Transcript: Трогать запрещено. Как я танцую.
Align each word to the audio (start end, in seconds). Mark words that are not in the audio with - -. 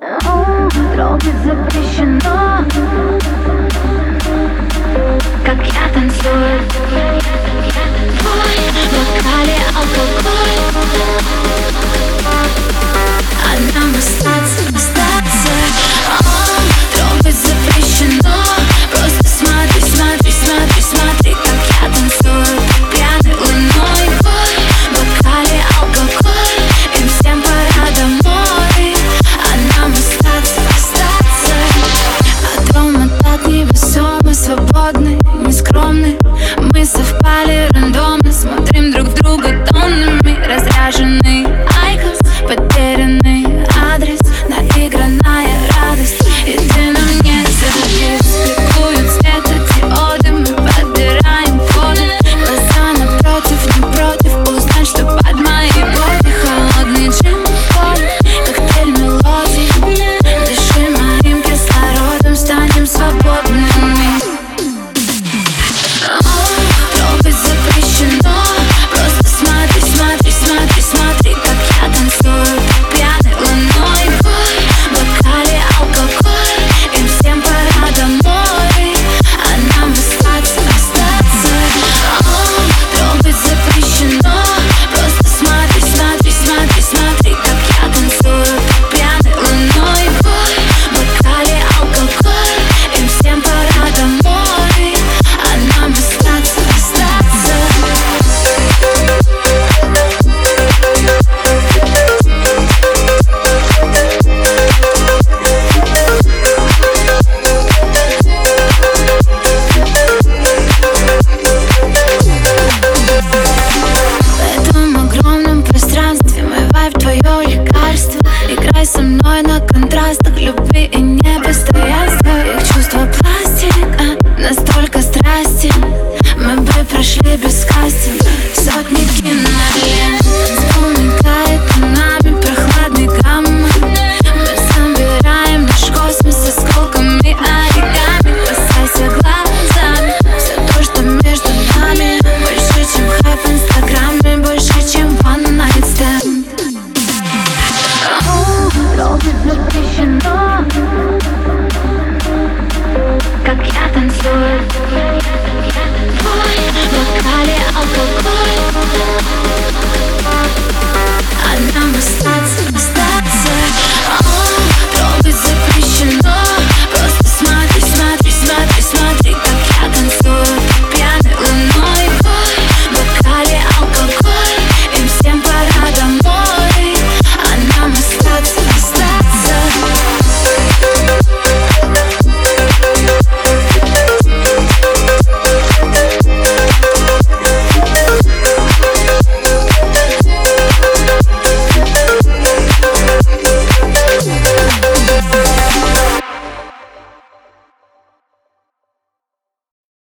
Трогать 0.00 1.36
запрещено. 1.44 2.64
Как 5.44 5.64
я 5.66 5.88
танцую. 5.92 6.83